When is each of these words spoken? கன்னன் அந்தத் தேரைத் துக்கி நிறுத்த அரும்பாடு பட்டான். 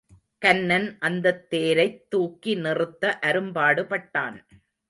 கன்னன் 0.41 0.97
அந்தத் 0.99 1.49
தேரைத் 1.49 2.09
துக்கி 2.09 2.55
நிறுத்த 2.55 3.19
அரும்பாடு 3.19 3.83
பட்டான். 3.83 4.39